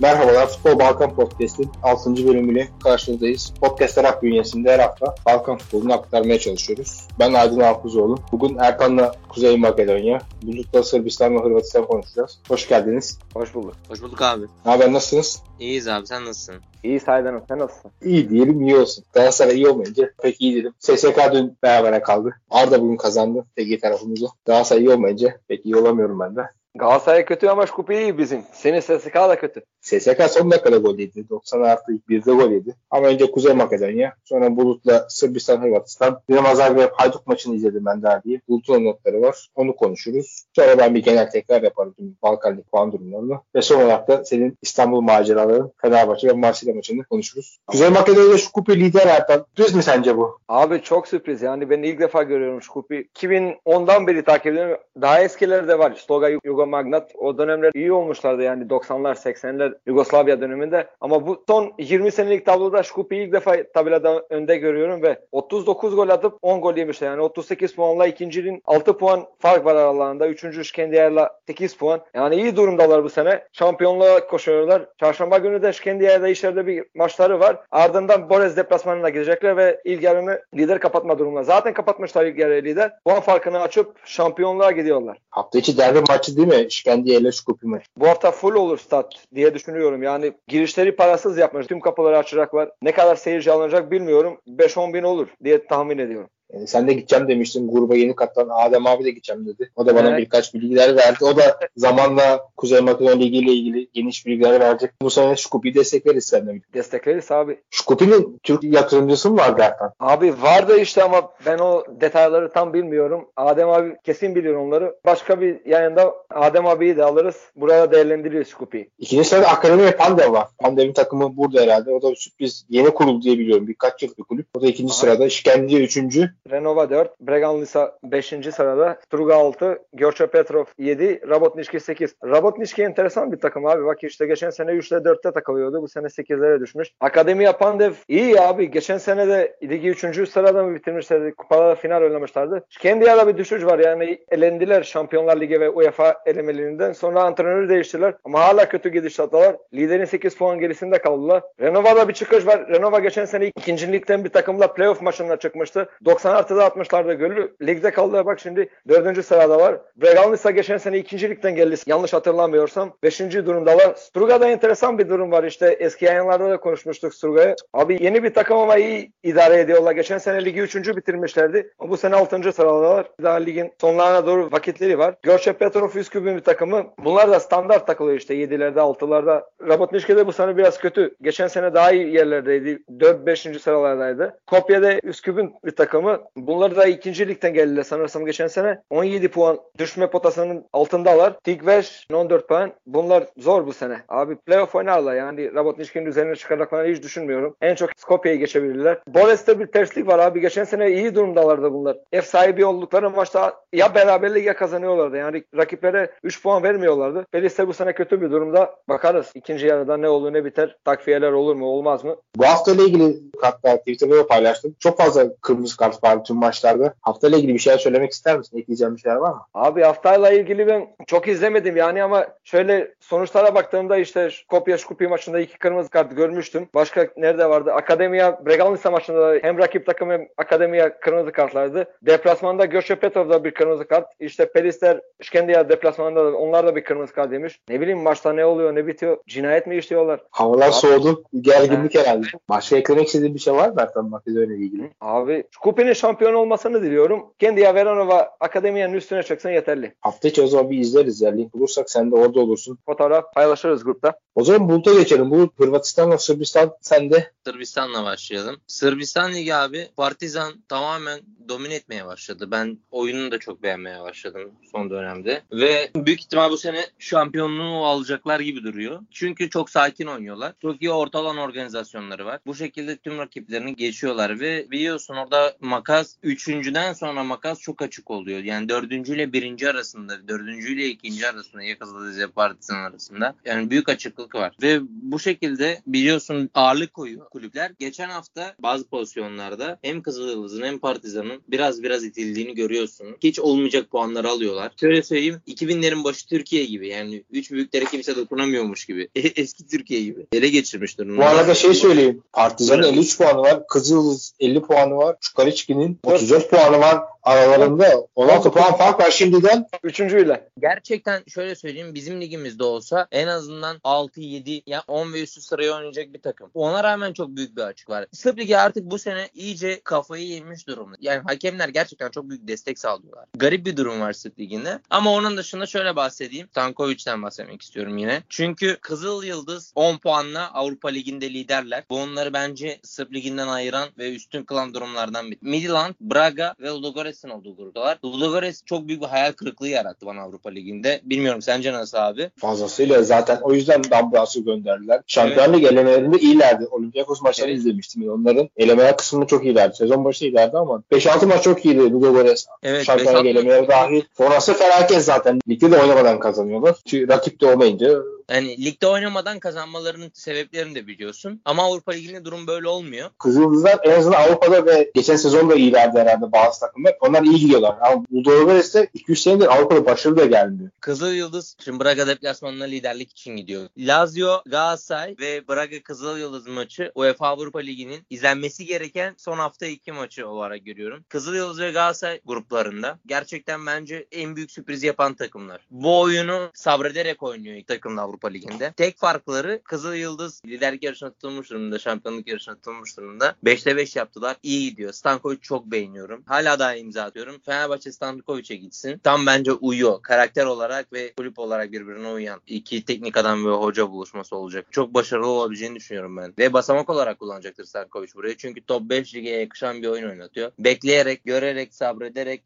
[0.00, 2.16] Merhabalar, Futbol Balkan Podcast'in 6.
[2.16, 3.52] bölümüyle karşınızdayız.
[3.60, 7.08] Podcast Arak bünyesinde her hafta Balkan futbolunu aktarmaya çalışıyoruz.
[7.18, 8.18] Ben Aydın Alkuzoğlu.
[8.32, 12.38] Bugün Erkan'la Kuzey Makedonya, Bulut'la Sırbistan ve Hırvatistan konuşacağız.
[12.48, 13.18] Hoş geldiniz.
[13.34, 13.74] Hoş bulduk.
[13.88, 14.42] Hoş bulduk abi.
[14.42, 15.42] Ne haber, nasılsınız?
[15.60, 16.54] İyiyiz abi sen nasılsın?
[16.82, 17.90] İyi Saydan'ım sen nasılsın?
[18.04, 19.04] İyi diyelim, iyi olsun.
[19.12, 20.72] Galatasaray iyi olmayınca pek iyi dedim.
[20.78, 22.30] SSK dün berabere kaldı.
[22.50, 24.26] Arda bugün kazandı Ege tarafımızı.
[24.44, 26.40] Galatasaray iyi olmayınca pek iyi olamıyorum ben de.
[26.78, 28.42] Galatasaray kötü ama Şkupi iyi bizim.
[28.52, 29.62] Senin SSK da kötü.
[29.80, 31.28] SSK son dakikada gol yedi.
[31.28, 32.74] 90 artı 1'de gol yedi.
[32.90, 36.20] Ama önce Kuzey Makedonya, sonra Bulut'la Sırbistan, Hırvatistan.
[36.30, 38.40] Dinamo Zagreb Hayduk maçını izledim ben daha diye.
[38.48, 39.48] Bulut'un notları var.
[39.54, 40.44] Onu konuşuruz.
[40.56, 43.40] Sonra ben bir genel tekrar yaparım tüm Balkan Lig puan durumlarını.
[43.54, 47.58] Ve son olarak da senin İstanbul maceraların Fenerbahçe ve Marsilya maçını konuşuruz.
[47.66, 49.46] Kuzey Makedonya şu kupi lider Ertan.
[49.56, 50.38] Düz mü sence bu?
[50.48, 53.08] Abi çok sürpriz yani ben ilk defa görüyorum Şkupi.
[53.14, 54.78] 2010'dan beri takip ediyorum.
[55.00, 56.04] Daha eskileri de var.
[56.06, 57.12] Sloga Yugo Magnat.
[57.18, 60.86] O dönemler iyi olmuşlardı yani 90'lar 80'ler Yugoslavya döneminde.
[61.00, 66.08] Ama bu son 20 senelik tabloda Şkupi'yi ilk defa tabelada önde görüyorum ve 39 gol
[66.08, 67.06] atıp 10 gol yemişler.
[67.06, 70.28] Yani 38 puanla ikincinin 6 puan fark var aralarında.
[70.28, 72.00] Üçüncü Şkendiyer'la 8 puan.
[72.14, 73.44] Yani iyi durumdalar bu sene.
[73.52, 74.82] Şampiyonluğa koşuyorlar.
[75.00, 77.56] Çarşamba günü de Şkendiyer'de içeride bir maçları var.
[77.70, 81.42] Ardından Borez deplasmanına gidecekler ve ilk yarını lider kapatma durumunda.
[81.42, 82.92] Zaten kapatmışlar ilk yarı lider.
[83.04, 85.18] Puan farkını açıp şampiyonluğa gidiyorlar.
[85.30, 86.55] Hafta içi derbi maçı değil mi?
[86.64, 87.86] İşkendiye ile şu kupi maçı.
[87.96, 90.02] Bu hafta full olur stat diye düşünüyorum.
[90.02, 91.66] Yani girişleri parasız yapmış.
[91.66, 92.70] Tüm kapıları açacaklar.
[92.82, 94.40] Ne kadar seyirci alınacak bilmiyorum.
[94.48, 96.30] 5-10 bin olur diye tahmin ediyorum.
[96.52, 97.72] Yani sen de gideceğim demiştin.
[97.72, 99.70] Gruba yeni katılan Adem abi de gideceğim dedi.
[99.76, 100.18] O da bana Evet.
[100.18, 101.24] birkaç bilgiler verdi.
[101.24, 104.90] O da zamanla Kuzey Makedonya Ligi ile ilgili geniş bilgiler verecek.
[105.02, 106.60] Bu sene Şkupi'yi destekleriz seninle.
[106.74, 107.58] Destekleriz abi.
[107.70, 109.92] Şkupi'nin Türk yatırımcısı mı var Ertan?
[110.00, 113.28] Abi vardı işte ama ben o detayları tam bilmiyorum.
[113.36, 114.94] Adem abi kesin biliyor onları.
[115.06, 117.36] Başka bir yayında Adem abiyi de alırız.
[117.56, 118.90] Burada değerlendiririz Scoopy'yi.
[118.98, 120.48] İkinci sırada Akademi ve Pandev var.
[120.58, 121.90] Pandev'in takımı burada herhalde.
[121.90, 122.66] O da bir sürpriz.
[122.68, 123.68] Yeni kuruldu diye biliyorum.
[123.68, 124.46] Birkaç yıllık bir kulüp.
[124.58, 124.98] O da ikinci Aha.
[124.98, 125.26] sırada.
[125.26, 126.30] İşkendiye üçüncü.
[126.50, 128.26] Renova 4, Breganlisa 5.
[128.26, 132.14] sırada, Struga 6, Görçe Petrov 7, Rabotnişki 8.
[132.24, 133.84] Rabotnişki enteresan bir takım abi.
[133.84, 135.82] Bak işte geçen sene 3'te 4'te takılıyordu.
[135.82, 136.88] Bu sene 8'lere düşmüş.
[137.00, 138.70] Akademi Pandev iyi abi.
[138.70, 140.28] Geçen sene de ligi 3.
[140.28, 141.34] sırada mı bitirmişlerdi?
[141.34, 142.64] Kupada final oynamışlardı.
[142.70, 143.78] Kendiya'da bir düşüş var.
[143.78, 146.92] Yani elendiler Şampiyonlar Ligi ve UEFA elemelerinden.
[146.92, 148.14] Sonra antrenörü değiştirdiler.
[148.24, 149.56] Ama hala kötü gidişattalar.
[149.74, 151.42] Liderin 8 puan gerisinde kaldılar.
[151.60, 152.68] Renova'da bir çıkış var.
[152.68, 155.88] Renova geçen sene ikincilikten bir takımla playoff maçına çıkmıştı.
[156.04, 157.56] 90 artıda atmışlardı golü.
[157.62, 159.26] Ligde kaldılar bak şimdi 4.
[159.26, 159.80] sırada var.
[159.96, 161.76] Bregalnisa geçen sene ikincilikten geldi.
[161.86, 162.92] Yanlış hatırlamıyorsam.
[163.02, 163.20] 5.
[163.20, 163.94] durumdalar.
[163.94, 165.44] Struga'da enteresan bir durum var.
[165.44, 167.56] İşte eski yayınlarda da konuşmuştuk Struga'yı.
[167.72, 169.92] Abi yeni bir takım ama iyi idare ediyorlar.
[169.92, 170.76] Geçen sene ligi 3.
[170.76, 171.72] bitirmişlerdi.
[171.78, 172.52] Ama bu sene 6.
[172.52, 173.06] sıradalar.
[173.22, 175.14] Daha ligin sonlarına doğru vakitleri var.
[175.22, 176.86] Görçe Petrov Üsküp'ün bir takımı.
[177.04, 179.42] Bunlar da standart takılıyor işte 7'lerde 6'larda.
[179.68, 181.14] Rabotnişki de bu sene biraz kötü.
[181.22, 182.82] Geçen sene daha iyi yerlerdeydi.
[182.90, 183.58] 4-5.
[183.58, 184.38] sıralardaydı.
[184.46, 186.20] Kopya'da Üsküp'ün bir takımı.
[186.36, 188.82] Bunlar da ikinci ligden geldiler sanırsam geçen sene.
[188.90, 191.38] 17 puan düşme potasının altındalar.
[191.44, 192.72] Tigveş 14 puan.
[192.86, 194.00] Bunlar zor bu sene.
[194.08, 197.56] Abi playoff oynarlar yani Rabotnişki'nin üzerine çıkaracaklarını hiç düşünmüyorum.
[197.60, 198.98] En çok Skopje'yi geçebilirler.
[199.08, 200.40] Bores'te bir terslik var abi.
[200.40, 201.96] Geçen sene iyi durumdalardı bunlar.
[202.12, 205.16] Ev sahibi oldukları maçta ya beraberlik ya kazanıyorlardı.
[205.16, 207.26] Yani rakiplere 3 puan vermiyorlardı.
[207.34, 208.74] Belis'te bu sene kötü bir durumda.
[208.88, 210.76] Bakarız ikinci yarıda ne olur ne biter.
[210.84, 212.16] Takviyeler olur mu olmaz mı?
[212.36, 214.76] Bu hafta ile ilgili hatta Twitter'da da paylaştım.
[214.78, 216.94] Çok fazla kırmızı kart var tüm maçlarda.
[217.00, 218.58] Hafta ile ilgili bir şeyler söylemek ister misin?
[218.58, 219.40] Ekleyeceğim bir şeyler var mı?
[219.54, 225.40] Abi haftayla ilgili ben çok izlemedim yani ama şöyle sonuçlara baktığımda işte Kopya Şkupi maçında
[225.40, 226.68] iki kırmızı kart görmüştüm.
[226.74, 227.72] Başka nerede vardı?
[227.72, 231.86] Akademiya Bregalnisa maçında da hem rakip takım hem Akademiya kırmızı kartlardı.
[232.02, 234.06] Deplasmanda Göçe Petrov'da bir kırmızı kart.
[234.20, 237.60] İşte Pelisler İşkendiya deplasmanında da onlar da bir kırmızı kart yemiş.
[237.68, 239.16] Ne bileyim maçta ne oluyor ne bitiyor?
[239.26, 240.20] Cinayet mi işliyorlar?
[240.30, 241.24] Havalar Abi- soğudu.
[241.40, 242.26] Gerginlik herhalde.
[242.48, 244.90] Başka eklemek istediğin bir şey var mı Ertan Makedonya ile ilgili?
[245.00, 247.34] Abi Şkupi'nin şampiyon olmasını diliyorum.
[247.38, 249.94] Kendiya Veronova Akademiya'nın üstüne çıksın yeterli.
[250.00, 251.30] Hafta içi o zaman bir izleriz ya.
[251.30, 252.78] Link bulursak sen de orada olursun.
[252.86, 254.18] Fotoğraf paylaşırız grupta.
[254.36, 255.30] O zaman Bulut'a geçelim.
[255.30, 257.32] Bu Hırvatistan'la Sırbistan sende.
[257.46, 258.56] Sırbistan'la başlayalım.
[258.66, 262.48] Sırbistan Ligi abi Partizan tamamen domine etmeye başladı.
[262.50, 265.42] Ben oyununu da çok beğenmeye başladım son dönemde.
[265.52, 269.00] Ve büyük ihtimal bu sene şampiyonluğu alacaklar gibi duruyor.
[269.10, 270.52] Çünkü çok sakin oynuyorlar.
[270.62, 272.40] Çok iyi orta alan organizasyonları var.
[272.46, 278.38] Bu şekilde tüm rakiplerini geçiyorlar ve biliyorsun orada makas üçüncüden sonra makas çok açık oluyor.
[278.38, 283.34] Yani dördüncü ile birinci arasında, dördüncü ile ikinci arasında Yakazadeze Partizan arasında.
[283.44, 284.56] Yani büyük açık farklılık var.
[284.62, 287.72] Ve bu şekilde biliyorsun ağırlık koyuyor kulüpler.
[287.78, 293.06] Geçen hafta bazı pozisyonlarda hem Kızılyıldız'ın hem Partizan'ın biraz biraz itildiğini görüyorsun.
[293.22, 294.72] Hiç olmayacak puanları alıyorlar.
[294.80, 299.08] Şöyle söyleyeyim 2000'lerin başı Türkiye gibi yani 3 büyüklere kimse dokunamıyormuş gibi.
[299.14, 300.26] Eski Türkiye gibi.
[300.32, 301.22] Ele geçirmiş durumda.
[301.22, 302.22] Bu arada şey söyleyeyim.
[302.32, 303.66] Partizan'ın 53 puanı var.
[303.68, 305.16] Kızıldız 50 puanı var.
[305.20, 307.02] Çukariçki'nin 34 puanı var.
[307.22, 309.66] Aralarında 16 puan fark var şimdiden.
[309.82, 310.48] Üçüncüyle.
[310.60, 313.78] Gerçekten şöyle söyleyeyim bizim ligimizde olsa en azından
[314.16, 316.50] 6-7 ya 10 ve üstü sıraya oynayacak bir takım.
[316.54, 318.06] Ona rağmen çok büyük bir açık var.
[318.12, 320.96] Sırp Ligi artık bu sene iyice kafayı yemiş durumda.
[321.00, 323.24] Yani hakemler gerçekten çok büyük destek sağlıyorlar.
[323.34, 324.78] Garip bir durum var Sırp Ligi'nde.
[324.90, 326.48] Ama onun dışında şöyle bahsedeyim.
[326.48, 328.22] Stankovic'den bahsetmek istiyorum yine.
[328.28, 331.84] Çünkü Kızıl Yıldız 10 puanla Avrupa Ligi'nde liderler.
[331.90, 335.38] Bu onları bence Sırp Ligi'nden ayıran ve üstün kılan durumlardan biri.
[335.42, 337.98] Midland, Braga ve Ludogorets'in olduğu gruptalar.
[338.04, 341.00] Ludogorets çok büyük bir hayal kırıklığı yarattı bana Avrupa Ligi'nde.
[341.04, 342.30] Bilmiyorum sence nasıl abi?
[342.36, 345.00] Fazlasıyla zaten o yüzden Dambras'ı gönderdiler.
[345.06, 345.72] Şampiyonluk evet.
[345.72, 346.66] elemelerinde iyilerdi.
[346.70, 347.60] Olympiakos maçlarını evet.
[347.60, 348.10] izlemiştim.
[348.10, 349.76] Onların elemeler kısmında çok iyilerdi.
[349.76, 352.46] Sezon başı iyilerdi ama 5-6 maç çok iyiydi Ludogorets.
[352.62, 354.02] Evet, Şampiyonluk elemeleri dahil.
[354.16, 355.40] Sonrası felaket zaten.
[355.48, 356.76] Ligde de oynamadan kazanıyorlar.
[356.86, 361.40] Çünkü rakip de olmayınca yani ligde oynamadan kazanmalarının sebeplerini de biliyorsun.
[361.44, 363.10] Ama Avrupa Ligi'nde durum böyle olmuyor.
[363.18, 366.96] Kızıldızlar en azından Avrupa'da ve geçen sezon da iyilerdi herhalde bazı takımlar.
[367.00, 367.76] Onlar iyi gidiyorlar.
[367.80, 370.70] Ama bu doğru ise 200 senedir Avrupa'da başarılı da gelmiyor.
[370.80, 373.68] Kızıl Yıldız şimdi Braga deplasmanına liderlik için gidiyor.
[373.78, 379.92] Lazio, Galatasaray ve Braga Kızıl Yıldız maçı UEFA Avrupa Ligi'nin izlenmesi gereken son hafta iki
[379.92, 381.04] maçı olarak görüyorum.
[381.08, 385.66] Kızıl Yıldız ve Galatasaray gruplarında gerçekten bence en büyük sürpriz yapan takımlar.
[385.70, 388.72] Bu oyunu sabrederek oynuyor takımlar Avrupa Ligi'nde.
[388.76, 393.36] Tek farkları Kızıl Yıldız liderlik yarışına tutulmuş durumda, şampiyonluk yarışına tutulmuş durumda.
[393.44, 394.36] 5'te 5 yaptılar.
[394.42, 394.92] İyi gidiyor.
[394.92, 396.22] Stankovic çok beğeniyorum.
[396.26, 397.38] Hala daha imza atıyorum.
[397.44, 398.98] Fenerbahçe Stankovic'e gitsin.
[398.98, 400.02] Tam bence uyuyor.
[400.02, 404.66] Karakter olarak ve kulüp olarak birbirine uyan iki teknik adam ve hoca buluşması olacak.
[404.70, 406.34] Çok başarılı olabileceğini düşünüyorum ben.
[406.38, 408.36] Ve basamak olarak kullanacaktır Stankovic burayı.
[408.36, 410.52] Çünkü top 5 lige yakışan bir oyun oynatıyor.
[410.58, 412.42] Bekleyerek, görerek, sabrederek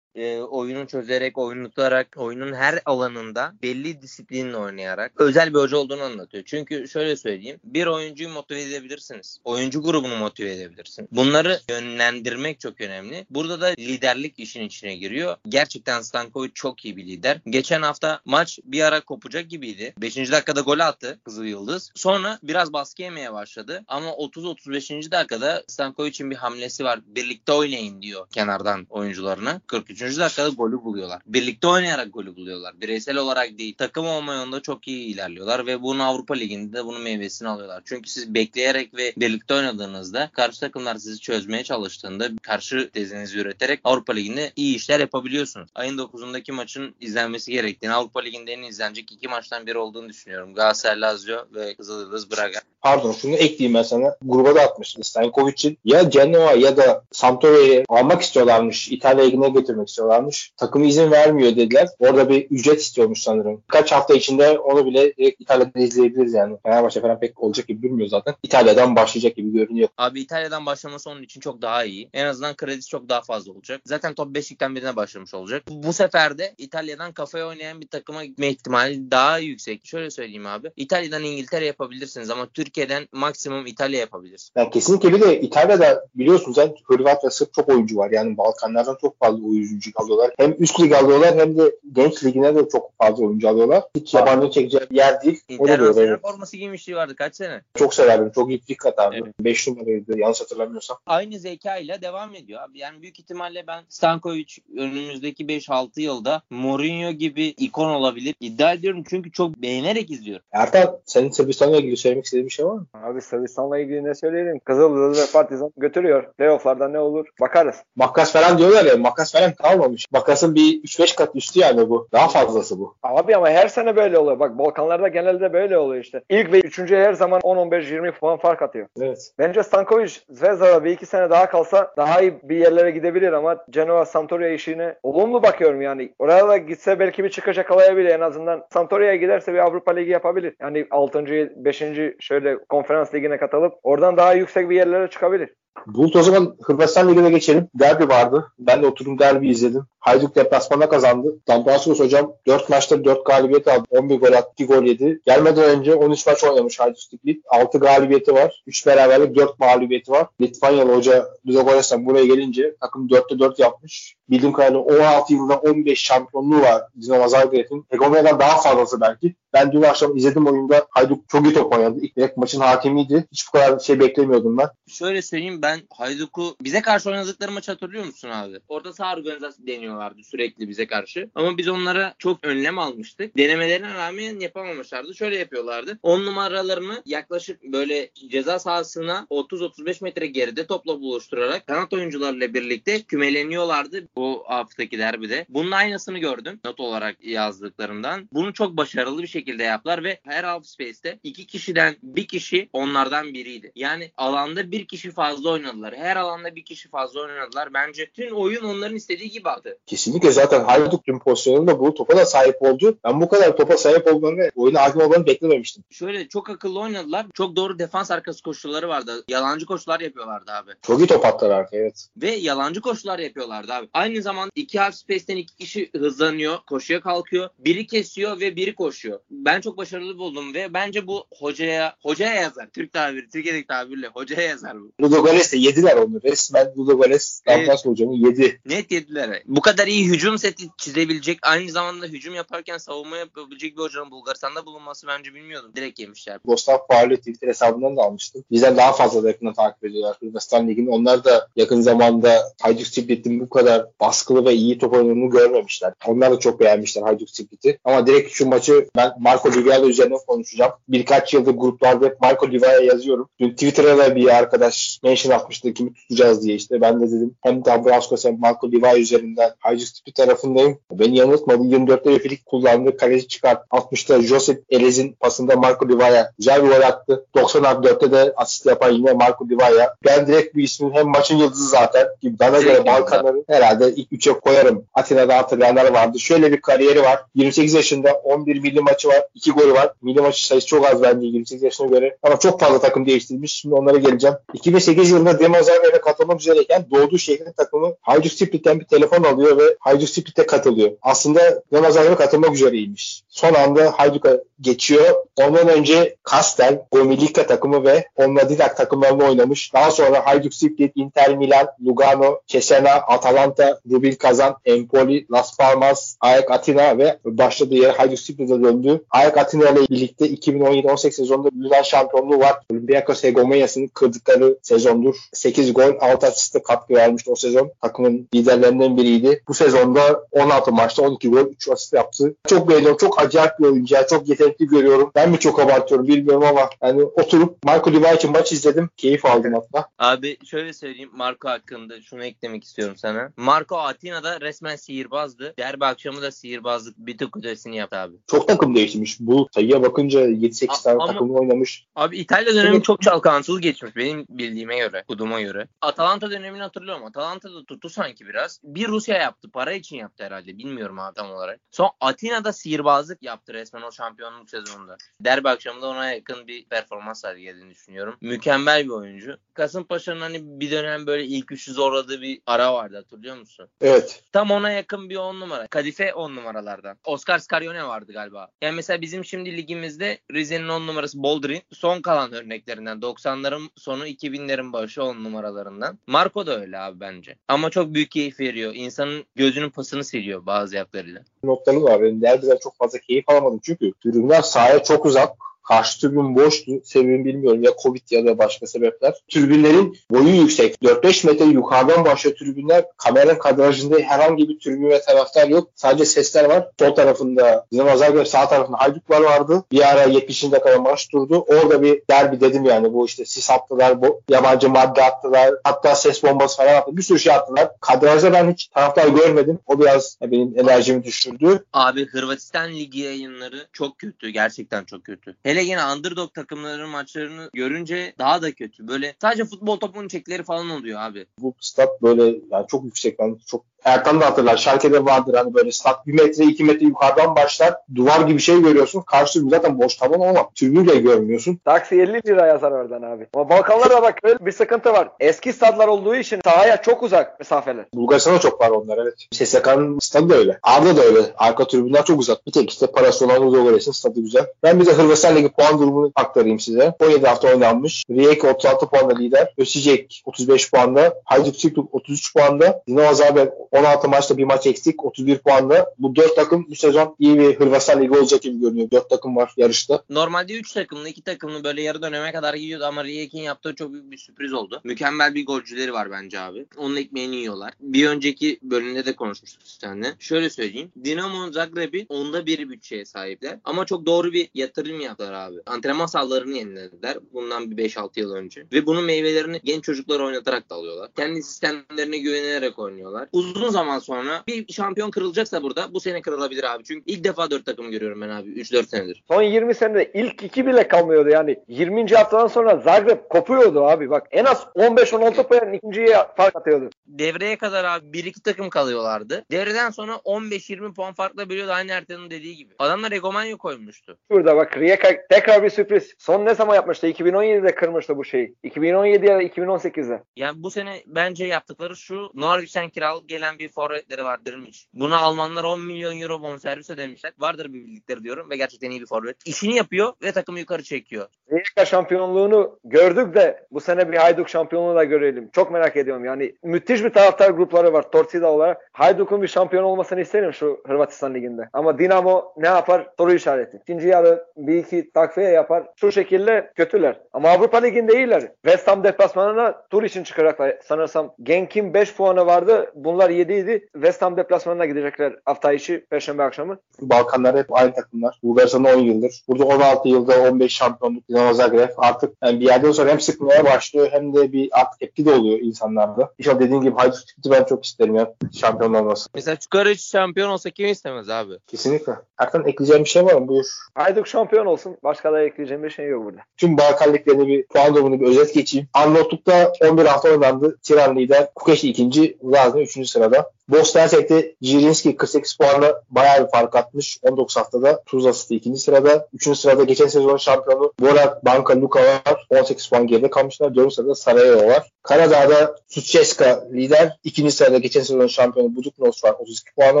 [0.14, 6.02] e, oyunu çözerek, oyunu tutarak, oyunun her alanında belli disiplinle oynayarak özel bir hoca olduğunu
[6.02, 6.44] anlatıyor.
[6.46, 7.60] Çünkü şöyle söyleyeyim.
[7.64, 9.38] Bir oyuncuyu motive edebilirsiniz.
[9.44, 11.08] Oyuncu grubunu motive edebilirsin.
[11.12, 13.26] Bunları yönlendirmek çok önemli.
[13.30, 15.36] Burada da liderlik işin içine giriyor.
[15.48, 17.40] Gerçekten Stankovic çok iyi bir lider.
[17.46, 19.94] Geçen hafta maç bir ara kopacak gibiydi.
[19.98, 20.16] 5.
[20.16, 21.92] dakikada gol attı Kızıl Yıldız.
[21.94, 23.84] Sonra biraz baskı yemeye başladı.
[23.88, 25.10] Ama 30-35.
[25.10, 27.00] dakikada Stankovic'in bir hamlesi var.
[27.06, 29.60] Birlikte oynayın diyor kenardan oyuncularına.
[29.66, 30.18] 43 3.
[30.18, 31.22] dakikada golü buluyorlar.
[31.26, 32.80] Birlikte oynayarak golü buluyorlar.
[32.80, 33.74] Bireysel olarak değil.
[33.78, 37.82] Takım olma yolunda çok iyi ilerliyorlar ve bunu Avrupa Ligi'nde de bunun meyvesini alıyorlar.
[37.84, 44.12] Çünkü siz bekleyerek ve birlikte oynadığınızda karşı takımlar sizi çözmeye çalıştığında karşı tezinizi üreterek Avrupa
[44.12, 45.70] Ligi'nde iyi işler yapabiliyorsunuz.
[45.74, 50.54] Ayın 9'undaki maçın izlenmesi gerektiğini Avrupa Ligi'nde en izlenecek iki maçtan biri olduğunu düşünüyorum.
[50.54, 52.60] Galatasaray Lazio ve Kızıldız Braga.
[52.80, 54.16] Pardon şunu ekleyeyim ben sana.
[54.22, 55.04] Gruba da atmıştım.
[55.04, 58.88] Stankovic'in ya Genoa ya da Sampdoria'yı almak istiyorlarmış.
[58.88, 60.52] İtalya Ligi'ne getirmek istiyorlarmış.
[60.56, 61.88] Takımı izin vermiyor dediler.
[61.98, 63.62] Orada bir ücret istiyormuş sanırım.
[63.68, 66.56] Kaç hafta içinde onu bile direkt İtalya'da izleyebiliriz yani.
[66.62, 68.34] Fenerbahçe falan pek olacak gibi durmuyor zaten.
[68.42, 69.88] İtalya'dan başlayacak gibi görünüyor.
[69.98, 72.10] Abi İtalya'dan başlaması onun için çok daha iyi.
[72.12, 73.80] En azından kredisi çok daha fazla olacak.
[73.84, 75.62] Zaten top 5'likten birine başlamış olacak.
[75.70, 79.86] Bu sefer de İtalya'dan kafaya oynayan bir takıma gitme ihtimali daha yüksek.
[79.86, 80.70] Şöyle söyleyeyim abi.
[80.76, 84.52] İtalya'dan İngiltere yapabilirsiniz ama Türkiye'den maksimum İtalya yapabilirsiniz.
[84.56, 88.10] Yani kesinlikle bir de İtalya'da biliyorsunuz yani Hırvat ve Sırp çok oyuncu var.
[88.10, 90.34] Yani Balkanlardan çok fazla oyuncu oyuncu alıyorlar.
[90.38, 93.82] Hem üst lig alıyorlar hem de genç ligine de çok fazla oyuncu alıyorlar.
[93.96, 95.40] Hiç yabancı çekeceği yer değil.
[95.48, 97.62] İnternasyonel forması giymişliği vardı kaç sene?
[97.74, 98.32] Çok severdim.
[98.34, 99.32] Çok iyi dik atardı.
[99.40, 99.78] 5 evet.
[99.78, 100.96] numaraydı yanlış hatırlamıyorsam.
[101.06, 102.78] Aynı zekayla devam ediyor abi.
[102.78, 108.34] Yani büyük ihtimalle ben Stankovic önümüzdeki 5-6 yılda Mourinho gibi ikon olabilir.
[108.40, 110.46] İddia ediyorum çünkü çok beğenerek izliyorum.
[110.52, 112.86] Ertan senin Sırbistan'la ilgili söylemek istediğin bir şey var mı?
[112.94, 114.58] Abi Sırbistan'la ilgili ne söyleyelim?
[114.58, 116.32] Kızıldız ve Partizan götürüyor.
[116.38, 117.26] Playoff'larda ne olur?
[117.40, 117.76] Bakarız.
[117.96, 118.96] Makas falan diyorlar ya.
[118.96, 120.06] Makas falan kalmamış.
[120.12, 122.08] Makasın bir 3-5 kat üstü yani bu.
[122.12, 122.94] Daha fazlası bu.
[123.02, 124.38] Abi ama her sene böyle oluyor.
[124.38, 126.22] Bak Balkanlarda genelde böyle oluyor işte.
[126.28, 128.86] İlk ve üçüncü her zaman 10-15-20 puan fark atıyor.
[129.00, 129.30] Evet.
[129.38, 134.04] Bence Stankovic Zvezda'da bir iki sene daha kalsa daha iyi bir yerlere gidebilir ama Genoa
[134.04, 136.12] Sampdoria işine olumlu bakıyorum yani.
[136.18, 138.64] Oraya da gitse belki bir çıkış yakalayabilir en azından.
[138.72, 140.54] Sampdoria'ya giderse bir Avrupa Ligi yapabilir.
[140.60, 141.24] Yani 6.
[141.56, 141.82] 5.
[142.20, 145.54] şöyle konferans ligine katılıp oradan daha yüksek bir yerlere çıkabilir.
[145.86, 147.68] Bulut o zaman Hırvatistan Ligi'ne geçelim.
[147.74, 148.52] Derbi vardı.
[148.58, 149.82] Ben de oturdum derbi izledim.
[149.98, 151.38] Hayduk deplasmanda kazandı.
[151.48, 153.84] Dambraskus hocam 4 maçta 4 galibiyet aldı.
[153.90, 155.20] 11 gol attı, 2 gol yedi.
[155.26, 157.44] Gelmeden önce 13 maç oynamış Hayduk Stiklit.
[157.48, 158.62] 6 galibiyeti var.
[158.66, 160.26] 3 beraberlik 4 mağlubiyeti var.
[160.40, 164.16] Litvanyalı hoca Ludogorets'ten buraya gelince takım 4'te 4 yapmış.
[164.30, 167.86] Bildiğim kadarıyla 16 yılda 15 şampiyonluğu var Dinamo Zagreb'in.
[167.90, 169.34] Hegemonya'dan daha fazlası belki.
[169.52, 171.98] Ben dün akşam izledim oyunda Hayduk çok iyi top oynadı.
[172.02, 173.26] İlk direkt maçın hakimiydi.
[173.32, 174.68] Hiç bu kadar şey beklemiyordum ben.
[174.88, 178.60] Şöyle söyleyeyim ben Hayduk'u bize karşı oynadıkları maçı hatırlıyor musun abi?
[178.68, 181.30] Orada sağ organizasyon deniyorlardı sürekli bize karşı.
[181.34, 183.36] Ama biz onlara çok önlem almıştık.
[183.36, 185.14] Denemelerine rağmen yapamamışlardı.
[185.14, 185.98] Şöyle yapıyorlardı.
[186.02, 194.08] 10 numaralarını yaklaşık böyle ceza sahasına 30-35 metre geride topla buluşturarak kanat oyuncularla birlikte kümeleniyorlardı
[194.16, 195.46] bu haftaki derbide.
[195.48, 198.28] Bunun aynısını gördüm not olarak yazdıklarımdan.
[198.32, 203.34] Bunu çok başarılı bir şekilde yaptılar ve her half space'te iki kişiden bir kişi onlardan
[203.34, 203.72] biriydi.
[203.76, 205.94] Yani alanda bir kişi fazla oynadılar.
[205.96, 207.74] Her alanda bir kişi fazla oynadılar.
[207.74, 209.78] Bence tüm oyun onların istediği gibi aktı.
[209.86, 212.98] Kesinlikle zaten Hayduk tüm pozisyonunda bu topa da sahip oldu.
[213.04, 215.84] Ben bu kadar topa sahip olduğunu ve oyuna hakim olmalarını beklememiştim.
[215.90, 217.26] Şöyle çok akıllı oynadılar.
[217.34, 219.24] Çok doğru defans arkası koşulları vardı.
[219.28, 220.70] Yalancı koşular yapıyorlardı abi.
[220.82, 222.08] Çok iyi top attılar arkaya evet.
[222.16, 223.88] Ve yalancı koşular yapıyorlardı abi.
[224.04, 226.58] Aynı zamanda iki half space'ten iki kişi hızlanıyor.
[226.66, 227.48] Koşuya kalkıyor.
[227.58, 229.20] Biri kesiyor ve biri koşuyor.
[229.30, 232.68] Ben çok başarılı buldum ve bence bu hocaya hocaya yazar.
[232.72, 234.92] Türk tabiri, Türkiye'deki tabirle hocaya yazar bu.
[235.00, 236.22] Ludo Goles de yediler onu.
[236.24, 237.58] Resmen Ludo Goles Evet.
[237.58, 238.60] Lampras hocamı yedi.
[238.66, 239.42] Net yediler.
[239.46, 244.66] Bu kadar iyi hücum seti çizebilecek, aynı zamanda hücum yaparken savunma yapabilecek bir hocanın Bulgaristan'da
[244.66, 245.72] bulunması bence bilmiyordum.
[245.76, 246.40] Direkt yemişler.
[246.44, 248.44] Gustav Pauli Twitter hesabından da almıştım.
[248.50, 250.90] Bizden daha fazla da yakından takip ediyorlar Hırvatistan Ligi'ni.
[250.90, 255.92] Onlar da yakın zamanda Hajduk Split'in bu kadar baskılı ve iyi top oynadığını görmemişler.
[256.06, 257.78] Onlar da çok beğenmişler Hajduk Split'i.
[257.84, 260.72] Ama direkt şu maçı ben Marco Livaia üzerine konuşacağım.
[260.88, 263.28] Birkaç yıldır gruplarda hep Marco Livaia yazıyorum.
[263.40, 266.80] Dün Twitter'a da bir arkadaş mention atmıştı kimi tutacağız diye işte.
[266.80, 270.78] Ben de dedim hem Dambraskos hem Marco Livaia üzerinden Hajduk Split tarafındayım.
[270.92, 271.62] Beni yanıltmadı.
[271.62, 272.96] 24'te Refilik kullandı.
[272.96, 273.66] Kaleci çıkart.
[273.70, 277.26] 60'ta Josep Elez'in pasında Marco Livaia güzel bir gol attı.
[277.36, 279.94] 94'te de asist yapan yine Marco Livaia.
[280.04, 282.06] Ben direkt bu ismin hem maçın yıldızı zaten.
[282.22, 282.86] Bana göre yıldızı.
[282.86, 283.44] Balkanları
[283.84, 284.84] herhalde ilk üçe koyarım.
[284.94, 286.20] Atina'da hatırlayanlar vardı.
[286.20, 287.20] Şöyle bir kariyeri var.
[287.34, 289.22] 28 yaşında 11 milli maçı var.
[289.34, 289.92] 2 golü var.
[290.02, 292.16] Milli maçı sayısı çok az bence 28 yaşına göre.
[292.22, 293.52] Ama çok fazla takım değiştirmiş.
[293.54, 294.36] Şimdi onlara geleceğim.
[294.52, 300.08] 2008 yılında Zagreb'e katılmak üzereyken doğduğu şehrin takımı Hajduk Split'ten bir telefon alıyor ve Hajduk
[300.08, 300.90] Split'e katılıyor.
[301.02, 303.22] Aslında Zagreb'e katılmak üzereymiş.
[303.28, 305.14] Son anda Hajduk'a geçiyor.
[305.42, 309.74] Ondan önce Kastel, Gomilika takımı ve Onla Didak takımlarında oynamış.
[309.74, 316.50] Daha sonra Hajduk Split, Inter Milan, Lugano, Cesena, Atalanta, Rubil Kazan, Empoli, Las Palmas, AEK
[316.50, 319.04] Atina ve başladığı yere Hajduk Split'e döndü.
[319.10, 322.56] AEK Atina ile birlikte 2017-18 sezonunda Yunan şampiyonluğu var.
[322.72, 325.16] Olympiakos hegemonyasını kırdıkları sezondur.
[325.32, 327.70] 8 gol, 6 asiste katkı vermişti o sezon.
[327.82, 329.42] Takımın liderlerinden biriydi.
[329.48, 332.34] Bu sezonda 16 maçta 12 gol, 3 asist yaptı.
[332.46, 332.96] Çok beğeniyorum.
[332.96, 333.96] Çok acayip bir oyuncu.
[334.10, 335.10] Çok yetenekli görüyorum.
[335.14, 338.90] Ben mi çok abartıyorum bilmiyorum ama yani oturup Marco için maç izledim.
[338.96, 339.88] Keyif aldım hatta.
[339.98, 343.32] Abi şöyle söyleyeyim Marco hakkında şunu eklemek istiyorum sana.
[343.36, 345.54] Marco Atina'da resmen sihirbazdı.
[345.58, 348.16] Derbi akşamı da sihirbazlık bir tık ötesini yaptı abi.
[348.26, 349.16] Çok takım değiştirmiş.
[349.20, 351.86] Bu sayıya bakınca 7-8 A- tane takımla oynamış.
[351.96, 355.68] Abi İtalya dönemi çok çalkantılı geçmiş benim bildiğime göre, okuduğuma göre.
[355.80, 357.04] Atalanta dönemini hatırlıyorum.
[357.04, 358.60] Atalanta'da tuttu sanki biraz.
[358.64, 359.50] Bir Rusya yaptı.
[359.50, 360.58] Para için yaptı herhalde.
[360.58, 361.60] Bilmiyorum abi tam olarak.
[361.70, 364.96] Son Atina'da sihirbazlık yaptı resmen o şampiyonluk sezonunda.
[365.20, 368.16] Derbi akşamında ona yakın bir performans sergilediğini düşünüyorum.
[368.20, 369.36] Mükemmel bir oyuncu.
[369.54, 373.68] Kasımpaşa'nın hani bir dönem böyle ilk üçü zorladığı bir ara vardı hatırlıyor musun?
[373.80, 374.22] Evet.
[374.32, 375.66] Tam ona yakın bir on numara.
[375.66, 376.96] Kadife on numaralardan.
[377.04, 378.48] Oscar Scarione vardı galiba.
[378.62, 381.62] Yani mesela bizim şimdi ligimizde Rize'nin on numarası Boldrin.
[381.72, 382.98] Son kalan örneklerinden.
[382.98, 385.98] 90'ların sonu 2000'lerin başı on numaralarından.
[386.06, 387.36] Marco da öyle abi bence.
[387.48, 388.72] Ama çok büyük keyif veriyor.
[388.74, 391.22] İnsanın gözünün pasını siliyor bazı yaplarıyla.
[391.44, 392.02] noktaları var.
[392.02, 395.43] Benim derbiden çok fazla keyif alamadım çünkü tribünler sahaya çok uzak.
[395.64, 396.72] Karşı tribün boştu.
[396.84, 397.62] Sebebini bilmiyorum.
[397.62, 399.14] Ya Covid ya da başka sebepler.
[399.28, 400.76] Tribünlerin boyu yüksek.
[400.82, 402.84] 4-5 metre yukarıdan başlıyor tribünler.
[402.96, 405.70] Kameranın kadrajında herhangi bir tribün ve taraftar yok.
[405.74, 406.68] Sadece sesler var.
[406.78, 409.64] Sol tarafında Dinamo Zagreb sağ tarafında Hayduklar vardı.
[409.72, 410.42] Bir ara 70.
[410.42, 411.44] dakikada maç durdu.
[411.48, 412.92] Orada bir derbi dedim yani.
[412.92, 414.02] Bu işte sis attılar.
[414.02, 415.54] Bu yabancı madde attılar.
[415.64, 416.96] Hatta ses bombası falan attı.
[416.96, 417.70] Bir sürü şey attılar.
[417.80, 419.58] Kadrajda ben hiç taraftar görmedim.
[419.66, 421.64] O biraz benim enerjimi düşürdü.
[421.72, 424.28] Abi Hırvatistan Ligi yayınları çok kötü.
[424.28, 425.36] Gerçekten çok kötü.
[425.42, 428.88] Hele yine underdog takımların maçlarını görünce daha da kötü.
[428.88, 431.26] Böyle sadece futbol topunun çekleri falan oluyor abi.
[431.38, 433.18] bu stat böyle yani çok yüksek.
[433.18, 434.56] Ben çok Ertan da hatırlar.
[434.56, 437.74] Schalke'de vardır hani böyle stat 1 metre 2 metre yukarıdan başlar.
[437.94, 439.00] Duvar gibi şey görüyorsun.
[439.00, 441.60] Karşı tribün zaten boş taban ama tribünü de görmüyorsun.
[441.64, 443.26] Taksi 50 lira yazar oradan abi.
[443.34, 445.08] Ama Balkanlarda bak öyle bir sıkıntı var.
[445.20, 447.84] Eski stadlar olduğu için sahaya çok uzak mesafeler.
[447.94, 449.14] Bulgaristan'da çok var onlar evet.
[449.32, 450.58] SSK'nın stadı da öyle.
[450.62, 451.20] Arda da öyle.
[451.38, 452.46] Arka tribünler çok uzak.
[452.46, 454.46] Bir tek işte parası olan Ludogorets'in stadı güzel.
[454.62, 456.94] Ben bir de Hırvatistan Ligi puan durumunu aktarayım size.
[457.00, 458.04] 17 hafta oynanmış.
[458.10, 459.54] Rijeka 36 puanla lider.
[459.60, 461.14] Osijek 35 puanda.
[461.24, 462.82] Hajduk Split 33 puanda.
[462.88, 465.86] Dinamo Zagreb 16 maçta bir maç eksik 31 puanla.
[465.98, 468.90] Bu 4 takım bu sezon iyi bir Hırvatistan Ligi olacak gibi görünüyor.
[468.90, 470.02] 4 takım var yarışta.
[470.10, 474.10] Normalde 3 takımlı 2 takımlı böyle yarı döneme kadar gidiyordu ama Rijek'in yaptığı çok büyük
[474.10, 474.80] bir sürpriz oldu.
[474.84, 476.66] Mükemmel bir golcüleri var bence abi.
[476.76, 477.72] Onun ekmeğini yiyorlar.
[477.80, 480.14] Bir önceki bölümde de konuşmuştuk seninle.
[480.18, 480.92] Şöyle söyleyeyim.
[481.04, 483.58] Dinamo Zagreb'i onda bir bütçeye sahipler.
[483.64, 485.56] Ama çok doğru bir yatırım yaptılar abi.
[485.66, 487.18] Antrenman sahalarını yenilediler.
[487.32, 488.66] Bundan bir 5-6 yıl önce.
[488.72, 491.10] Ve bunun meyvelerini genç çocuklar oynatarak da alıyorlar.
[491.16, 493.28] Kendi sistemlerine güvenerek oynuyorlar.
[493.32, 496.84] Uzun zaman sonra bir şampiyon kırılacaksa burada bu sene kırılabilir abi.
[496.84, 498.48] Çünkü ilk defa 4 takım görüyorum ben abi.
[498.48, 499.24] 3-4 senedir.
[499.28, 501.58] Son 20 senede ilk iki bile kalmıyordu yani.
[501.68, 502.14] 20.
[502.14, 504.10] haftadan sonra Zagreb kopuyordu abi.
[504.10, 506.90] Bak en az 15-16 puan ikinciye fark atıyordu.
[507.06, 509.44] Devreye kadar abi 1-2 takım kalıyorlardı.
[509.50, 512.74] Devreden sonra 15-20 puan farkla bölüyordu aynı Ertan'ın dediği gibi.
[512.78, 514.18] Adamlar Egomanyo koymuştu.
[514.32, 516.14] Şurada bak Rijeka tekrar bir sürpriz.
[516.18, 517.08] Son ne zaman yapmıştı?
[517.08, 518.54] 2017'de kırmıştı bu şeyi.
[518.62, 520.22] 2017 ya da 2018'de.
[520.36, 524.86] Yani bu sene bence yaptıkları şu Norwich'ten kiralık gelen bir forvetleri vardırmış.
[524.94, 527.32] Buna Almanlar 10 milyon euro bonservis ödemişler.
[527.38, 529.36] Vardır bir bildikleri diyorum ve gerçekten iyi bir forvet.
[529.44, 531.26] İşini yapıyor ve takımı yukarı çekiyor.
[531.52, 535.50] Rijeka şampiyonluğunu gördük de bu sene bir Hayduk şampiyonluğu da görelim.
[535.52, 536.24] Çok merak ediyorum.
[536.24, 538.90] Yani müthiş bir taraftar grupları var Torcida olarak.
[538.92, 541.68] Hayduk'un bir şampiyon olmasını isterim şu Hırvatistan Ligi'nde.
[541.72, 543.08] Ama Dinamo ne yapar?
[543.18, 543.76] Soru işareti.
[543.76, 545.84] İkinci yarı bir iki takviye yapar.
[545.96, 547.20] Şu şekilde kötüler.
[547.32, 548.42] Ama Avrupa Ligi'nde iyiler.
[548.62, 550.76] West Ham deplasmanına tur için çıkacaklar.
[550.82, 552.92] Sanırsam Genk'in 5 puanı vardı.
[552.94, 553.88] Bunlar 7 idi.
[553.92, 556.78] West Ham deplasmanına gidecekler hafta içi Perşembe akşamı.
[557.00, 558.38] Balkanlar hep aynı takımlar.
[558.42, 559.42] Bulgaristan 10 yıldır.
[559.48, 561.88] Burada 16 yılda 15 şampiyonluk Dinamo Zagreb.
[561.96, 565.58] Artık yani bir yerden sonra hem sıkmaya başlıyor hem de bir artık tepki de oluyor
[565.58, 566.32] insanlarda.
[566.38, 569.30] İnşallah dediğin gibi Hayduk çıktı ben çok isterim ya şampiyon olması.
[569.34, 571.54] Mesela Çukaric şampiyon olsa kim istemez abi?
[571.66, 572.12] Kesinlikle.
[572.38, 573.48] Erkan ekleyeceğim bir şey var mı?
[573.48, 573.66] Buyur.
[573.94, 574.96] Hayduk şampiyon olsun.
[575.04, 576.40] Başka da ekleyeceğim bir şey yok burada.
[576.56, 578.88] Tüm Balkan bir puan durumunu bir özet geçeyim.
[578.94, 580.78] Arnavutluk'ta 11 hafta oynandı.
[580.82, 581.54] Tiran lider.
[581.54, 582.38] Kukeşli ikinci.
[582.44, 583.16] Lazlı 3.
[583.24, 583.50] sırada.
[583.68, 587.18] Bosna Hersek'te Jirinski 48 puanla bayağı bir fark atmış.
[587.22, 589.28] 19 haftada Tuzla City ikinci sırada.
[589.32, 592.46] Üçüncü sırada geçen sezon şampiyonu Borak Banka Luka var.
[592.50, 593.74] 18 puan geride kalmışlar.
[593.74, 594.90] Dördüncü sırada Sarajevo var.
[595.02, 597.16] Karadağ'da Suceska lider.
[597.24, 599.34] İkinci sırada geçen sezon şampiyonu Buduknos var.
[599.38, 600.00] 32 puanı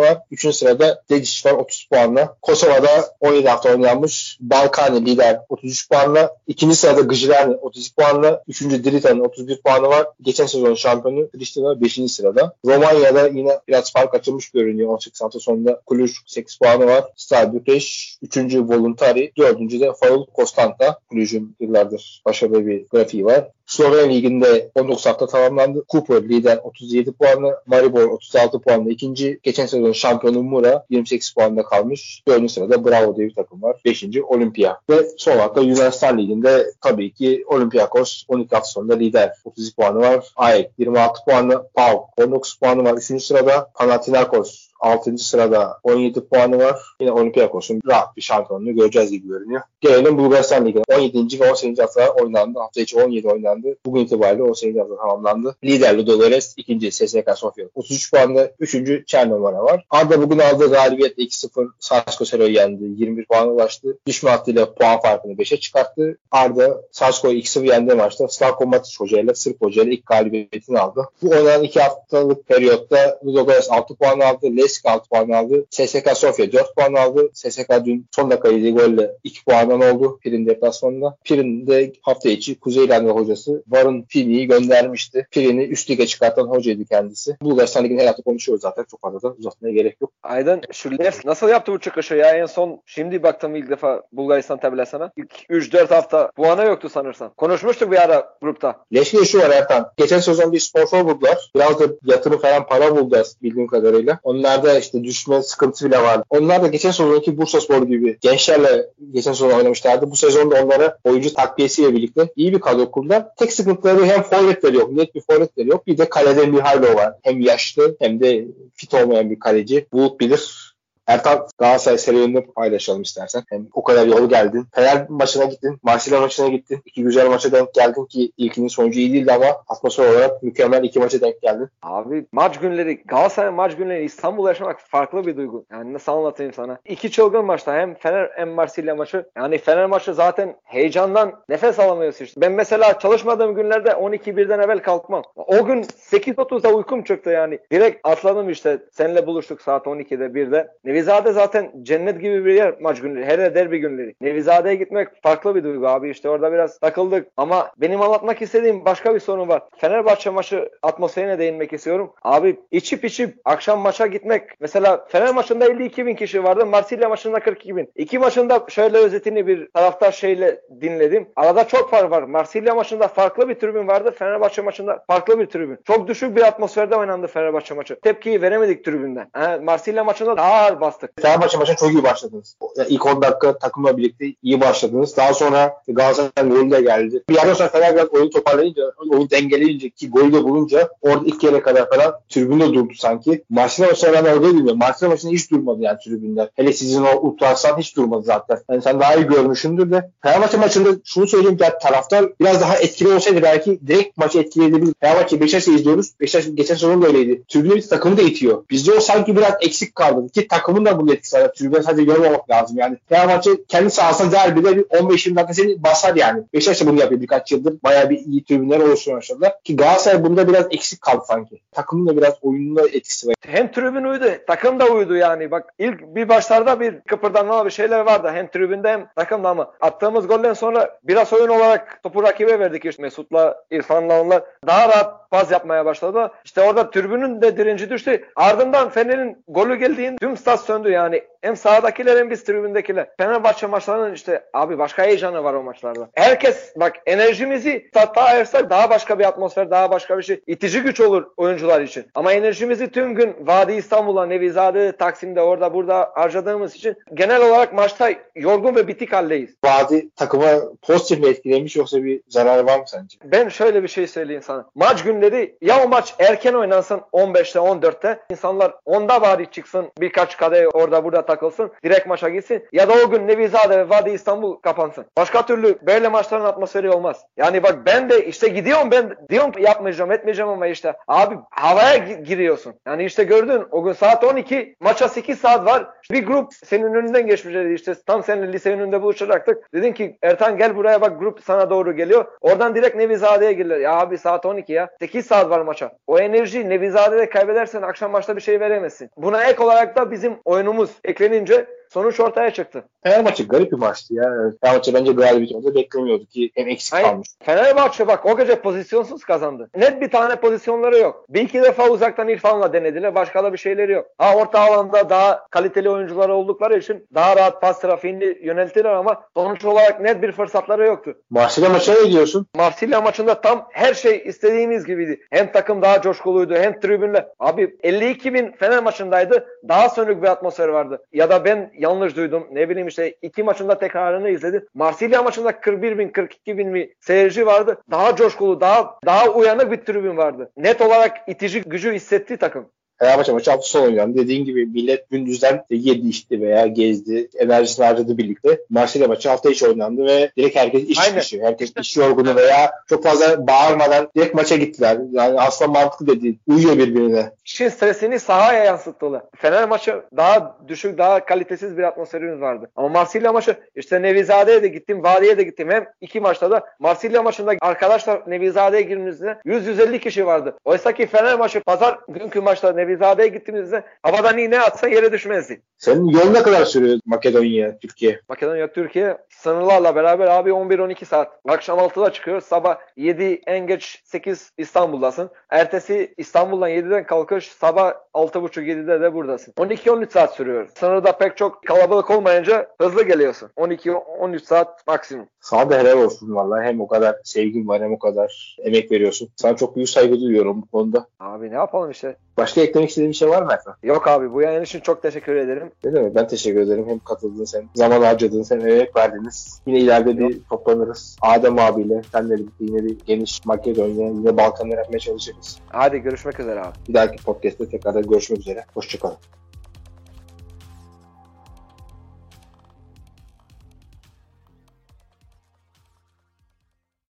[0.00, 0.18] var.
[0.30, 2.36] Üçüncü sırada Dediş var 30 puanla.
[2.42, 4.38] Kosova'da 17 hafta oynanmış.
[4.40, 6.36] Balkani lider 33 puanla.
[6.46, 8.42] İkinci sırada Gıcırani 32 puanla.
[8.48, 10.06] Üçüncü Diritan'ın 31 puanı var.
[10.22, 12.00] Geçen sezon şampiyonu Pristina 5.
[12.12, 12.54] sırada.
[12.66, 14.88] Romanya'da yine biraz fark açılmış görünüyor.
[14.88, 17.04] 18 hafta sonunda Cluj 8 puanı var.
[17.16, 18.36] Stade Bükreş 3.
[18.54, 19.32] Voluntari.
[19.38, 19.58] 4.
[19.58, 20.98] de Farul Konstanta.
[21.12, 23.48] Cluj'un yıllardır başarılı bir grafiği var.
[23.74, 25.84] Slovenya Ligi'nde 19 hafta tamamlandı.
[25.88, 27.62] Cooper lider 37 puanlı.
[27.66, 29.40] Maribor 36 puanla ikinci.
[29.42, 32.22] Geçen sezon şampiyonu Mura 28 puanla kalmış.
[32.28, 33.80] Dördüncü sırada Bravo diye bir takım var.
[33.84, 34.76] Beşinci Olimpia.
[34.90, 39.32] Ve son hafta Yunanistan Ligi'nde tabii ki Olympiakos 12 hafta sonunda lider.
[39.44, 40.24] 32 puanı var.
[40.36, 41.68] AEK 26 puanlı.
[41.74, 42.94] PAOK 19 puanı var.
[42.94, 45.18] Üçüncü sırada Panathinaikos 6.
[45.18, 46.80] sırada 17 puanı var.
[47.00, 49.62] Yine Olympiakos'un rahat bir şampiyonluğu göreceğiz gibi görünüyor.
[49.80, 50.82] Gelelim Bulgaristan Ligi'ne.
[50.96, 51.40] 17.
[51.40, 51.78] ve 18.
[51.78, 52.58] hafta oynandı.
[52.58, 53.63] Hafta içi 17 oynandı.
[53.86, 54.76] Bugün itibariyle 18.
[54.76, 55.56] hafta tamamlandı.
[55.64, 58.52] Lider Ludogorets, ikinci SSK Sofya 33 puanlı.
[58.60, 59.84] Üçüncü Çernomara var.
[59.90, 62.84] Arda bugün aldığı galibiyetle 2-0 Sarsko Sero'yu yendi.
[62.84, 63.98] 21 puana ulaştı.
[64.06, 66.18] Düşme hattıyla puan farkını 5'e çıkarttı.
[66.30, 71.08] Arda Sarsko'yu 2-0 yendiği maçta Slavko Matic Hoca ile Sırp Hoca ile ilk galibiyetini aldı.
[71.22, 74.56] Bu oynanan 2 haftalık periyotta Ludogorets 6 puan aldı.
[74.56, 75.66] Lesk 6 puan aldı.
[75.70, 77.30] SSK Sofya 4 puan aldı.
[77.32, 81.16] SSK dün son dakika yediği golle 2 puandan oldu Pirin deplasmanında.
[81.24, 85.26] Pirin de hafta içi Kuzey İrlanda hocası Varın Pini'yi göndermişti.
[85.30, 87.36] Pirin'i üst lige çıkartan hocaydı kendisi.
[87.42, 88.84] Bulgaristan Ligi'ni her hafta konuşuyoruz zaten.
[88.90, 90.12] Çok fazla da uzatmaya gerek yok.
[90.22, 92.30] Aydın şu Levski nasıl yaptı bu çıkışı ya?
[92.30, 95.10] En son şimdi baktım ilk defa Bulgaristan tabelasına.
[95.16, 97.32] İlk 3-4 hafta puanı yoktu sanırsam.
[97.36, 98.84] Konuşmuştuk bir ara grupta.
[98.94, 99.90] Leşki'de şu var Ertan.
[99.96, 101.50] Geçen sezon bir sponsor buldular.
[101.56, 104.18] Biraz da yatırım falan para buldular bildiğim kadarıyla.
[104.22, 106.24] Onlarda işte düşme sıkıntısı bile vardı.
[106.30, 110.10] Onlar da geçen sezonki Bursa Spor gibi gençlerle geçen sezon oynamışlardı.
[110.10, 113.33] Bu sezonda onlara oyuncu takviyesiyle birlikte iyi bir kadro kurdular.
[113.36, 114.92] Tek sıkıntıları hem forvetleri yok.
[114.92, 115.86] Net bir forvetleri yok.
[115.86, 117.14] Bir de kalede Mihailo var.
[117.22, 118.44] Hem yaşlı hem de
[118.74, 119.86] fit olmayan bir kaleci.
[119.92, 120.63] Bulut bilir.
[121.06, 123.42] Ertan Galatasaray serüvenini paylaşalım istersen.
[123.48, 124.66] Hem o kadar yolu geldin.
[124.74, 125.78] Fener maçına gittin.
[125.82, 126.82] Marsilya maçına gittin.
[126.84, 130.98] İki güzel maça denk geldin ki ilkinin sonucu iyi değildi ama atmosfer olarak mükemmel iki
[130.98, 131.68] maça denk geldin.
[131.82, 135.64] Abi maç günleri Galatasaray maç günleri İstanbul'da yaşamak farklı bir duygu.
[135.72, 136.78] Yani nasıl anlatayım sana?
[136.84, 139.26] İki çılgın maçta hem Fener hem Marsilya maçı.
[139.36, 142.40] Yani Fener maçı zaten heyecandan nefes alamıyorsun işte.
[142.40, 145.22] Ben mesela çalışmadığım günlerde 12 birden evvel kalkmam.
[145.36, 147.58] O gün 8.30'da uykum çıktı yani.
[147.72, 148.78] Direkt atladım işte.
[148.92, 150.68] Seninle buluştuk saat 12'de 1'de.
[150.84, 153.24] Ne Nevizade zaten cennet gibi bir yer maç günleri.
[153.26, 154.14] Hele derbi günleri.
[154.20, 156.10] Nevizade'ye gitmek farklı bir duygu abi.
[156.10, 157.26] İşte orada biraz takıldık.
[157.36, 159.62] Ama benim anlatmak istediğim başka bir sorun var.
[159.76, 162.12] Fenerbahçe maçı atmosferine değinmek istiyorum.
[162.22, 164.42] Abi içip içip akşam maça gitmek.
[164.60, 166.66] Mesela Fener maçında 52 bin kişi vardı.
[166.66, 167.92] Marsilya maçında 42 bin.
[167.94, 171.28] İki maçında şöyle özetini bir taraftar şeyle dinledim.
[171.36, 172.22] Arada çok fark var.
[172.22, 174.14] Marsilya maçında farklı bir tribün vardı.
[174.18, 175.78] Fenerbahçe maçında farklı bir tribün.
[175.84, 178.00] Çok düşük bir atmosferde oynandı Fenerbahçe maçı.
[178.00, 179.28] Tepkiyi veremedik tribünden.
[179.64, 181.22] Marsilya maçında daha ağır bastık.
[181.22, 182.56] Fenerbahçe maçına çok iyi başladınız.
[182.76, 185.16] Yani ilk 10 dakika takımla birlikte iyi başladınız.
[185.16, 187.22] Daha sonra Galatasaray golü de geldi.
[187.28, 191.44] Bir yerden sonra Fener biraz oyunu toparlayınca, oyunu dengeleyince ki golü de bulunca orada ilk
[191.44, 193.44] yere kadar falan tribünde durdu sanki.
[193.50, 194.74] Marsilya maçına ben oradaydım ya.
[194.74, 196.50] Marsilya maçında hiç durmadı yani tribünde.
[196.54, 198.58] Hele sizin o Ultrasan hiç durmadı zaten.
[198.70, 200.10] Yani sen daha iyi görmüşsündür de.
[200.22, 204.94] Fenerbahçe maçında şunu söyleyeyim ki taraftar biraz daha etkili olsaydı belki direkt maçı etkileyebilir.
[205.00, 206.20] Fenerbahçe Beşiktaş'ı izliyoruz.
[206.20, 207.42] Beşiktaş geçen sezon da öyleydi.
[207.48, 208.64] Tribüne bir takımı da itiyor.
[208.70, 210.28] Bizde o sanki biraz eksik kaldı.
[210.28, 211.52] Ki takımın da bunun etkisi var.
[211.52, 212.98] Tribüne sadece görmemek lazım yani.
[213.08, 216.42] Fenerbahçe kendi sahasında derbide bir 15-20 dakika seni basar yani.
[216.54, 217.74] Beşiktaş da bunu yapıyor birkaç yıldır.
[217.84, 219.52] Bayağı bir iyi tribünler oluşturmaya başladılar.
[219.64, 221.60] Ki Galatasaray bunda biraz eksik kaldı sanki.
[221.72, 223.34] Takımın da biraz oyununda etkisi var.
[223.46, 225.50] Hem tribün uydu, takım da uydu yani.
[225.50, 228.30] Bak ilk bir başlarda bir kıpırdanma bir şeyler vardı.
[228.34, 233.02] Hem tribünde hem takımda ama attığımız golden sonra biraz oyun olarak topu rakibe verdik işte
[233.02, 236.30] Mesut'la, İrfan'la onlar daha rahat pas yapmaya başladı.
[236.44, 238.24] İşte orada tribünün de direnci düştü.
[238.36, 241.24] Ardından Fener'in golü geldiğinde tüm stat söndü yani.
[241.44, 243.06] Hem sahadakiler hem biz tribündekiler.
[243.18, 246.08] Fenerbahçe maçlarının işte abi başka heyecanı var o maçlarda.
[246.14, 250.40] Herkes bak enerjimizi statta ayırsak daha başka bir atmosfer, daha başka bir şey.
[250.46, 252.06] itici güç olur oyuncular için.
[252.14, 258.10] Ama enerjimizi tüm gün Vadi İstanbul'a, Nevizade, Taksim'de orada burada harcadığımız için genel olarak maçta
[258.34, 259.56] yorgun ve bitik haldeyiz.
[259.64, 260.50] Vadi takıma
[260.82, 263.18] pozitif mi etkilemiş yoksa bir zararı var mı sence?
[263.24, 264.66] Ben şöyle bir şey söyleyeyim sana.
[264.74, 270.74] Maç günleri ya o maç erken oynansın 15'te 14'te insanlar onda bari çıksın birkaç kadeh
[270.74, 275.06] orada burada takılsın direkt maça gitsin ya da o gün Nevizade ve Vadi İstanbul kapansın.
[275.16, 277.26] Başka türlü böyle maçların atmosferi olmaz.
[277.36, 282.74] Yani bak ben de işte gidiyorum ben diyorum yapmayacağım etmeyeceğim ama işte abi havaya giriyorsun.
[282.86, 285.86] Yani işte gördün o gün saat 12 maça 8 saat var.
[286.10, 289.74] Bir grup senin önünden geçmişlerdi işte tam seninle lise önünde buluşacaktık.
[289.74, 292.24] Dedin ki Ertan gel buraya bak grup sana doğru geliyor.
[292.40, 293.78] Oradan direkt Nevizade'ye girdiler.
[293.78, 294.88] Ya abi saat 12 ya.
[295.00, 295.90] 8 saat var maça.
[296.06, 299.10] O enerji Nevizade'de kaybedersen akşam maçta bir şey veremezsin.
[299.16, 300.90] Buna ek olarak da bizim oyunumuz
[301.28, 301.66] can.
[301.94, 302.84] Sonuç ortaya çıktı.
[303.02, 304.24] Fenerbahçe garip bir maçtı ya.
[304.60, 305.74] Fenerbahçe bence galibiyet oldu.
[305.74, 307.28] Beklemiyordu ki hem eksik Hayır, kalmış.
[307.42, 309.70] Fenerbahçe bak o gece pozisyonsuz kazandı.
[309.76, 311.24] Net bir tane pozisyonları yok.
[311.28, 313.14] Bir iki defa uzaktan İrfan'la denediler.
[313.14, 314.06] Başka da bir şeyleri yok.
[314.18, 319.64] Ha orta alanda daha kaliteli oyuncular oldukları için daha rahat pas trafiğini yöneltiler ama sonuç
[319.64, 321.14] olarak net bir fırsatları yoktu.
[321.30, 322.46] Marsilya maçına ne diyorsun?
[322.56, 325.20] Marsilya maçında tam her şey istediğimiz gibiydi.
[325.30, 327.26] Hem takım daha coşkuluydu hem tribünle.
[327.38, 329.46] Abi 52 bin Fener maçındaydı.
[329.68, 331.02] Daha sönük bir atmosfer vardı.
[331.12, 332.46] Ya da ben yanlış duydum.
[332.52, 334.66] Ne bileyim işte iki maçında tekrarını izledim.
[334.74, 337.82] Marsilya maçında 41 bin 42 bin bir seyirci vardı.
[337.90, 340.52] Daha coşkulu daha daha uyanık bir tribün vardı.
[340.56, 342.70] Net olarak itici gücü hissetti takım.
[343.04, 344.18] Fenerbahçe maçı hafta sonu oynandı.
[344.18, 347.28] Dediğin gibi millet gündüzden yedi içti veya gezdi.
[347.38, 348.58] Enerjisini harcadı birlikte.
[348.70, 351.20] Marsilya maçı hafta içi oynandı ve direkt herkes iş Aynen.
[351.20, 351.42] dışı.
[351.42, 354.98] Herkes iş yorgunu veya çok fazla bağırmadan direkt maça gittiler.
[355.12, 356.36] Yani aslında mantıklı dedi.
[356.46, 357.30] Uyuyor birbirine.
[357.44, 359.22] İşin stresini sahaya yansıttılar.
[359.36, 362.70] Fener maçı daha düşük, daha kalitesiz bir atmosferimiz vardı.
[362.76, 365.70] Ama Marsilya maçı işte Nevizade'ye de gittim, Vadi'ye de gittim.
[365.70, 370.56] Hem iki maçta da Marsilya maçında arkadaşlar Nevizade'ye girdiğimizde 100-150 kişi vardı.
[370.64, 372.93] Oysa ki Fener maçı pazar günkü maçta Nevizade'ye
[373.32, 375.62] gittiğimizde havadan iğne atsa yere düşmezdi.
[375.78, 378.20] Senin yol ne kadar sürüyor Makedonya, Türkiye?
[378.28, 381.40] Makedonya, Türkiye sınırlarla beraber abi 11-12 saat.
[381.48, 382.40] Akşam 6'da çıkıyor.
[382.40, 385.30] Sabah 7 en geç 8 İstanbul'dasın.
[385.50, 389.52] Ertesi İstanbul'dan 7'den kalkış sabah 6.30-7'de de buradasın.
[389.52, 390.68] 12-13 saat sürüyor.
[390.74, 393.50] Sınırda pek çok kalabalık olmayınca hızlı geliyorsun.
[393.56, 395.26] 12-13 saat maksimum.
[395.40, 396.66] Sana da helal olsun vallahi.
[396.66, 399.28] Hem o kadar sevgin var hem o kadar emek veriyorsun.
[399.36, 401.06] Sana çok büyük saygı duyuyorum bu konuda.
[401.20, 402.16] Abi ne yapalım işte.
[402.36, 403.74] Başka eklemek istediğin bir şey var mı Ertan?
[403.82, 405.70] Yok abi bu yayın için çok teşekkür ederim.
[405.84, 406.88] Ne demek ben teşekkür ederim.
[406.88, 409.60] Hem katıldın sen zaman harcadın sen emek verdiniz.
[409.66, 411.16] Yine ileride bir toplanırız.
[411.22, 415.58] Adem abiyle senle birlikte yine bir geniş Makedonya yine Balkanlar yapmaya çalışırız.
[415.68, 416.74] Hadi görüşmek üzere abi.
[416.88, 418.64] Bir dahaki podcast'te tekrar görüşmek üzere.
[418.74, 419.16] Hoşçakalın.